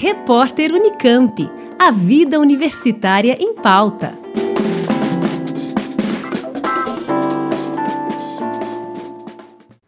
Repórter 0.00 0.72
Unicamp. 0.72 1.50
A 1.76 1.90
vida 1.90 2.38
universitária 2.38 3.36
em 3.40 3.52
pauta. 3.54 4.16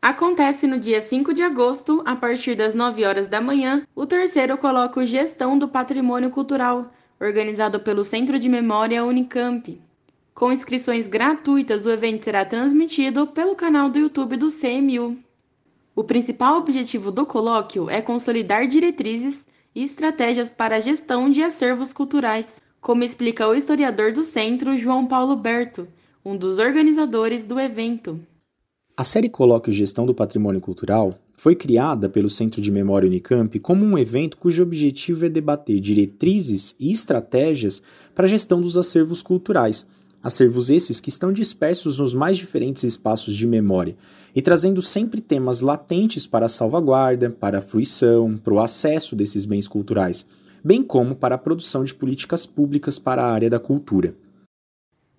Acontece 0.00 0.66
no 0.66 0.78
dia 0.78 1.02
5 1.02 1.34
de 1.34 1.42
agosto, 1.42 2.02
a 2.06 2.16
partir 2.16 2.54
das 2.54 2.74
9 2.74 3.04
horas 3.04 3.28
da 3.28 3.38
manhã, 3.38 3.86
o 3.94 4.06
terceiro 4.06 4.56
colóquio 4.56 5.04
Gestão 5.04 5.58
do 5.58 5.68
Patrimônio 5.68 6.30
Cultural, 6.30 6.90
organizado 7.20 7.78
pelo 7.78 8.02
Centro 8.02 8.38
de 8.38 8.48
Memória 8.48 9.04
Unicamp. 9.04 9.78
Com 10.34 10.50
inscrições 10.50 11.06
gratuitas, 11.06 11.84
o 11.84 11.90
evento 11.90 12.24
será 12.24 12.46
transmitido 12.46 13.26
pelo 13.26 13.54
canal 13.54 13.90
do 13.90 13.98
YouTube 13.98 14.38
do 14.38 14.48
CMU. 14.48 15.18
O 15.94 16.02
principal 16.02 16.56
objetivo 16.56 17.12
do 17.12 17.26
colóquio 17.26 17.90
é 17.90 18.00
consolidar 18.00 18.66
diretrizes 18.66 19.46
e 19.78 19.84
estratégias 19.84 20.48
para 20.48 20.74
a 20.74 20.80
gestão 20.80 21.30
de 21.30 21.40
acervos 21.40 21.92
culturais, 21.92 22.60
como 22.80 23.04
explica 23.04 23.46
o 23.46 23.54
historiador 23.54 24.12
do 24.12 24.24
centro 24.24 24.76
João 24.76 25.06
Paulo 25.06 25.36
Berto, 25.36 25.86
um 26.24 26.36
dos 26.36 26.58
organizadores 26.58 27.44
do 27.44 27.60
evento. 27.60 28.18
A 28.96 29.04
série 29.04 29.28
Colóquio 29.28 29.72
Gestão 29.72 30.04
do 30.04 30.12
Patrimônio 30.12 30.60
Cultural 30.60 31.16
foi 31.36 31.54
criada 31.54 32.08
pelo 32.08 32.28
Centro 32.28 32.60
de 32.60 32.72
Memória 32.72 33.06
Unicamp 33.06 33.56
como 33.60 33.84
um 33.84 33.96
evento 33.96 34.36
cujo 34.36 34.64
objetivo 34.64 35.26
é 35.26 35.28
debater 35.28 35.78
diretrizes 35.78 36.74
e 36.80 36.90
estratégias 36.90 37.80
para 38.16 38.24
a 38.24 38.28
gestão 38.28 38.60
dos 38.60 38.76
acervos 38.76 39.22
culturais, 39.22 39.86
acervos 40.22 40.70
esses 40.70 41.00
que 41.00 41.08
estão 41.08 41.32
dispersos 41.32 41.98
nos 41.98 42.14
mais 42.14 42.36
diferentes 42.36 42.84
espaços 42.84 43.34
de 43.34 43.46
memória 43.46 43.96
e 44.34 44.42
trazendo 44.42 44.82
sempre 44.82 45.20
temas 45.20 45.60
latentes 45.60 46.26
para 46.26 46.46
a 46.46 46.48
salvaguarda, 46.48 47.30
para 47.30 47.58
a 47.58 47.62
fruição, 47.62 48.36
para 48.36 48.54
o 48.54 48.60
acesso 48.60 49.16
desses 49.16 49.44
bens 49.44 49.66
culturais, 49.66 50.26
bem 50.62 50.82
como 50.82 51.14
para 51.14 51.34
a 51.34 51.38
produção 51.38 51.84
de 51.84 51.94
políticas 51.94 52.46
públicas 52.46 52.98
para 52.98 53.22
a 53.22 53.32
área 53.32 53.50
da 53.50 53.58
cultura. 53.58 54.14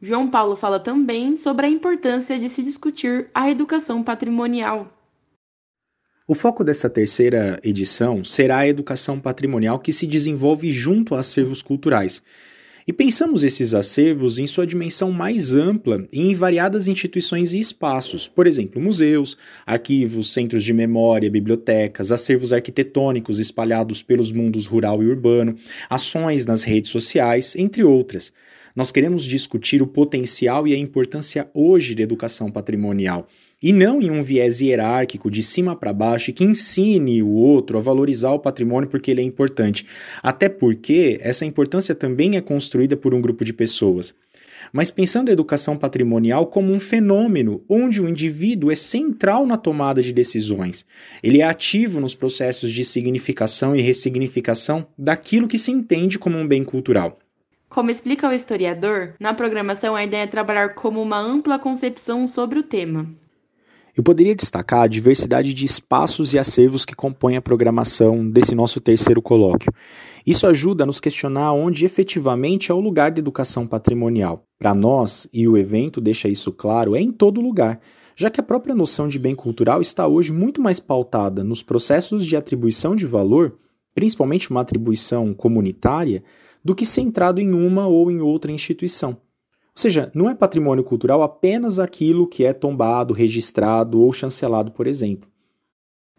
João 0.00 0.30
Paulo 0.30 0.56
fala 0.56 0.78
também 0.78 1.36
sobre 1.36 1.66
a 1.66 1.70
importância 1.70 2.38
de 2.38 2.48
se 2.48 2.62
discutir 2.62 3.28
a 3.34 3.50
educação 3.50 4.02
patrimonial. 4.02 4.92
O 6.28 6.34
foco 6.34 6.64
dessa 6.64 6.90
terceira 6.90 7.60
edição 7.62 8.24
será 8.24 8.58
a 8.58 8.68
educação 8.68 9.20
patrimonial 9.20 9.78
que 9.78 9.92
se 9.92 10.06
desenvolve 10.06 10.70
junto 10.72 11.14
a 11.14 11.20
acervos 11.20 11.62
culturais. 11.62 12.20
E 12.88 12.92
pensamos 12.92 13.42
esses 13.42 13.74
acervos 13.74 14.38
em 14.38 14.46
sua 14.46 14.64
dimensão 14.64 15.10
mais 15.10 15.56
ampla 15.56 16.06
e 16.12 16.20
em 16.20 16.36
variadas 16.36 16.86
instituições 16.86 17.52
e 17.52 17.58
espaços, 17.58 18.28
por 18.28 18.46
exemplo, 18.46 18.80
museus, 18.80 19.36
arquivos, 19.66 20.32
centros 20.32 20.62
de 20.62 20.72
memória, 20.72 21.28
bibliotecas, 21.28 22.12
acervos 22.12 22.52
arquitetônicos 22.52 23.40
espalhados 23.40 24.04
pelos 24.04 24.30
mundos 24.30 24.66
rural 24.66 25.02
e 25.02 25.06
urbano, 25.08 25.56
ações 25.90 26.46
nas 26.46 26.62
redes 26.62 26.88
sociais, 26.88 27.56
entre 27.56 27.82
outras. 27.82 28.32
Nós 28.76 28.92
queremos 28.92 29.24
discutir 29.24 29.82
o 29.82 29.86
potencial 29.88 30.68
e 30.68 30.72
a 30.72 30.78
importância 30.78 31.50
hoje 31.52 31.92
da 31.92 32.04
educação 32.04 32.52
patrimonial, 32.52 33.26
e 33.62 33.72
não 33.72 34.00
em 34.00 34.10
um 34.10 34.22
viés 34.22 34.60
hierárquico 34.60 35.30
de 35.30 35.42
cima 35.42 35.74
para 35.74 35.92
baixo 35.92 36.32
que 36.32 36.44
ensine 36.44 37.22
o 37.22 37.30
outro 37.30 37.78
a 37.78 37.80
valorizar 37.80 38.32
o 38.32 38.38
patrimônio 38.38 38.88
porque 38.88 39.10
ele 39.10 39.20
é 39.20 39.24
importante. 39.24 39.86
Até 40.22 40.48
porque 40.48 41.18
essa 41.20 41.46
importância 41.46 41.94
também 41.94 42.36
é 42.36 42.40
construída 42.40 42.96
por 42.96 43.14
um 43.14 43.20
grupo 43.20 43.44
de 43.44 43.52
pessoas. 43.52 44.14
Mas 44.72 44.90
pensando 44.90 45.28
a 45.28 45.32
educação 45.32 45.76
patrimonial 45.76 46.46
como 46.46 46.72
um 46.72 46.80
fenômeno 46.80 47.62
onde 47.68 48.02
o 48.02 48.08
indivíduo 48.08 48.70
é 48.70 48.74
central 48.74 49.46
na 49.46 49.56
tomada 49.56 50.02
de 50.02 50.12
decisões. 50.12 50.84
Ele 51.22 51.40
é 51.40 51.44
ativo 51.44 52.00
nos 52.00 52.14
processos 52.14 52.70
de 52.72 52.84
significação 52.84 53.76
e 53.76 53.80
ressignificação 53.80 54.86
daquilo 54.98 55.48
que 55.48 55.58
se 55.58 55.70
entende 55.70 56.18
como 56.18 56.36
um 56.36 56.46
bem 56.46 56.64
cultural. 56.64 57.18
Como 57.68 57.90
explica 57.90 58.28
o 58.28 58.32
historiador, 58.32 59.14
na 59.20 59.34
programação 59.34 59.96
a 59.96 60.04
ideia 60.04 60.22
é 60.22 60.26
trabalhar 60.26 60.74
como 60.74 61.00
uma 61.00 61.18
ampla 61.18 61.58
concepção 61.58 62.26
sobre 62.26 62.58
o 62.58 62.62
tema. 62.62 63.06
Eu 63.96 64.02
poderia 64.02 64.34
destacar 64.34 64.82
a 64.82 64.86
diversidade 64.86 65.54
de 65.54 65.64
espaços 65.64 66.34
e 66.34 66.38
acervos 66.38 66.84
que 66.84 66.94
compõem 66.94 67.38
a 67.38 67.40
programação 67.40 68.28
desse 68.28 68.54
nosso 68.54 68.78
terceiro 68.78 69.22
colóquio. 69.22 69.72
Isso 70.26 70.46
ajuda 70.46 70.84
a 70.84 70.86
nos 70.86 71.00
questionar 71.00 71.54
onde 71.54 71.86
efetivamente 71.86 72.70
é 72.70 72.74
o 72.74 72.80
lugar 72.80 73.10
da 73.10 73.20
educação 73.20 73.66
patrimonial. 73.66 74.44
Para 74.58 74.74
nós, 74.74 75.26
e 75.32 75.48
o 75.48 75.56
evento 75.56 75.98
deixa 75.98 76.28
isso 76.28 76.52
claro, 76.52 76.94
é 76.94 77.00
em 77.00 77.10
todo 77.10 77.40
lugar, 77.40 77.80
já 78.14 78.28
que 78.28 78.38
a 78.38 78.42
própria 78.42 78.74
noção 78.74 79.08
de 79.08 79.18
bem 79.18 79.34
cultural 79.34 79.80
está 79.80 80.06
hoje 80.06 80.30
muito 80.30 80.60
mais 80.60 80.78
pautada 80.78 81.42
nos 81.42 81.62
processos 81.62 82.26
de 82.26 82.36
atribuição 82.36 82.94
de 82.94 83.06
valor, 83.06 83.56
principalmente 83.94 84.50
uma 84.50 84.60
atribuição 84.60 85.32
comunitária, 85.32 86.22
do 86.62 86.74
que 86.74 86.84
centrado 86.84 87.40
em 87.40 87.54
uma 87.54 87.86
ou 87.86 88.10
em 88.10 88.20
outra 88.20 88.52
instituição. 88.52 89.16
Ou 89.76 89.82
seja, 89.82 90.10
não 90.14 90.30
é 90.30 90.34
patrimônio 90.34 90.82
cultural 90.82 91.22
apenas 91.22 91.78
aquilo 91.78 92.26
que 92.26 92.46
é 92.46 92.54
tombado, 92.54 93.12
registrado 93.12 94.00
ou 94.00 94.10
chancelado, 94.10 94.72
por 94.72 94.86
exemplo. 94.86 95.28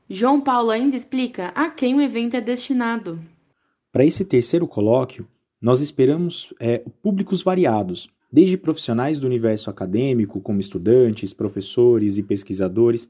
João 0.08 0.40
Paulo 0.40 0.70
ainda 0.70 0.96
explica 0.96 1.48
a 1.48 1.68
quem 1.72 1.96
o 1.96 2.02
evento 2.02 2.36
é 2.36 2.42
destinado. 2.42 3.20
Para 3.92 4.06
esse 4.06 4.24
terceiro 4.24 4.68
colóquio, 4.68 5.28
nós 5.60 5.82
esperamos 5.82 6.54
é, 6.60 6.84
públicos 7.02 7.42
variados, 7.42 8.08
desde 8.32 8.60
profissionais 8.60 9.18
do 9.18 9.26
universo 9.26 9.72
acadêmico, 9.72 10.40
como 10.40 10.60
estudantes, 10.60 11.34
professores 11.34 12.20
e 12.20 12.24
pesquisadores, 12.24 13.10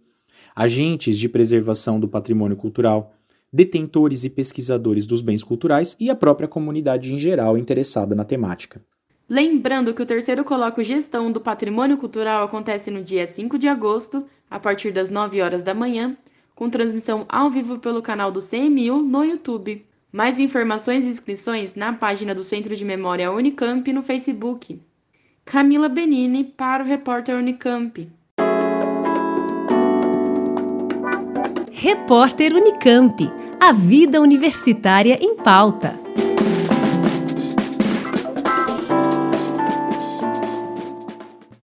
agentes 0.56 1.20
de 1.20 1.28
preservação 1.28 2.00
do 2.00 2.08
patrimônio 2.08 2.56
cultural, 2.56 3.14
detentores 3.52 4.24
e 4.24 4.30
pesquisadores 4.30 5.06
dos 5.06 5.22
bens 5.22 5.44
culturais 5.44 5.94
e 6.00 6.10
a 6.10 6.16
própria 6.16 6.48
comunidade 6.48 7.14
em 7.14 7.20
geral 7.20 7.58
interessada 7.58 8.16
na 8.16 8.24
temática. 8.24 8.82
Lembrando 9.30 9.94
que 9.94 10.02
o 10.02 10.06
terceiro 10.06 10.46
colóquio 10.46 10.86
Gestão 10.86 11.30
do 11.30 11.42
Patrimônio 11.42 11.98
Cultural 11.98 12.46
acontece 12.46 12.90
no 12.90 13.04
dia 13.04 13.28
5 13.28 13.60
de 13.60 13.68
agosto, 13.68 14.26
a 14.50 14.58
partir 14.58 14.92
das 14.92 15.10
9 15.10 15.42
horas 15.42 15.62
da 15.62 15.74
manhã, 15.74 16.16
com 16.56 16.70
transmissão 16.70 17.26
ao 17.28 17.50
vivo 17.50 17.78
pelo 17.78 18.02
canal 18.02 18.32
do 18.32 18.40
CMU 18.42 19.04
no 19.04 19.26
YouTube. 19.26 19.86
Mais 20.14 20.40
informações 20.40 21.04
e 21.04 21.10
inscrições 21.10 21.76
na 21.76 21.92
página 21.92 22.34
do 22.34 22.42
Centro 22.42 22.74
de 22.74 22.86
Memória 22.86 23.30
Unicamp 23.30 23.92
no 23.92 24.02
Facebook. 24.02 24.80
Camila 25.44 25.90
Benini 25.90 26.46
para 26.46 26.82
o 26.82 26.88
repórter 26.88 27.36
Unicamp. 27.36 28.10
Repórter 31.70 32.54
Unicamp. 32.54 33.30
A 33.60 33.74
vida 33.74 34.22
universitária 34.22 35.20
em 35.22 35.36
pauta. 35.36 36.07